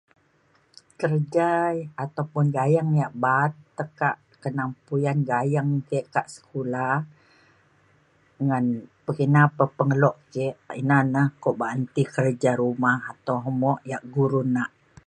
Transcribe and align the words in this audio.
kerja 1.01 1.49
ataupun 2.05 2.45
gayeng 2.57 2.91
yak 3.01 3.13
ba’at 3.23 3.53
tekak 3.77 4.15
kenang 4.41 4.71
puyan 4.85 5.17
gayeng 5.31 5.69
ke 5.89 5.99
kak 6.13 6.27
sekula 6.33 6.87
ngan 8.45 8.65
pekina 9.05 9.41
pa 9.57 9.65
pengelo 9.77 10.11
ke 10.33 10.45
ina 10.81 10.99
na 11.13 11.21
ko 11.43 11.49
ba’an 11.59 11.81
ti 11.93 12.03
kerja 12.15 12.51
rumah 12.63 12.97
atau 13.11 13.35
homework 13.45 13.81
yak 13.91 14.03
guru 14.13 14.41
nak 14.55 14.69